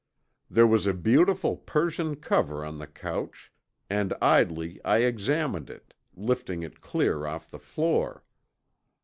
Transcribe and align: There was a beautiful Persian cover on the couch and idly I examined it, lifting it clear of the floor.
There 0.49 0.65
was 0.65 0.87
a 0.87 0.95
beautiful 0.95 1.57
Persian 1.57 2.15
cover 2.15 2.65
on 2.65 2.79
the 2.79 2.87
couch 2.87 3.51
and 3.87 4.15
idly 4.19 4.81
I 4.83 5.03
examined 5.03 5.69
it, 5.69 5.93
lifting 6.15 6.63
it 6.63 6.81
clear 6.81 7.27
of 7.27 7.51
the 7.51 7.59
floor. 7.59 8.23